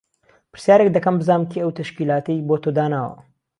پرسیارێک 0.51 0.89
دهکهم 0.95 1.15
بزانم 1.19 1.43
کێ 1.51 1.59
ئەو 1.63 1.75
تهشکیلاتەی 1.77 2.45
بۆ 2.47 2.55
تۆ 2.63 2.69
داناوه 2.77 3.17